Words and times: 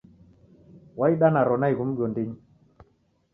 Waida 0.99 1.27
naro 1.33 1.53
naighu 1.59 1.83
mghondinyi. 1.89 2.37